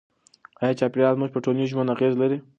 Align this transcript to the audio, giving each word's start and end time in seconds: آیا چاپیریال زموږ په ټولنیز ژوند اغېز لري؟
آیا 0.61 0.77
چاپیریال 0.79 1.15
زموږ 1.15 1.29
په 1.33 1.39
ټولنیز 1.43 1.69
ژوند 1.71 1.93
اغېز 1.95 2.13
لري؟ 2.21 2.37